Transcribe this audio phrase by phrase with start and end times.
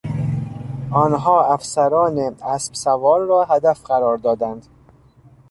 [0.91, 4.67] آنها افسران اسبسوار را هدف قرار دادند.